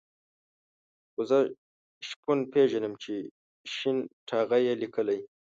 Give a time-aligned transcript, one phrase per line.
[1.11, 1.39] خو زه
[2.07, 3.13] شپون پېژنم چې
[3.73, 5.19] شين ټاغی یې لیکلی.